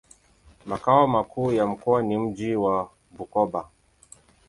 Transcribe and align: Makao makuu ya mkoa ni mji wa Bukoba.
Makao 0.65 1.07
makuu 1.07 1.51
ya 1.51 1.67
mkoa 1.67 2.01
ni 2.01 2.17
mji 2.17 2.55
wa 2.55 2.89
Bukoba. 3.11 3.69